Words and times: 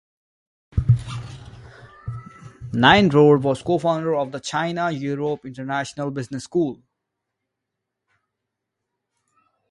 Nyenrode 2.73 3.43
was 3.43 3.61
cofounder 3.61 4.19
of 4.19 4.31
the 4.31 4.39
China 4.39 4.89
Europe 4.89 5.45
International 5.45 6.09
Business 6.09 6.45
School. 6.45 6.81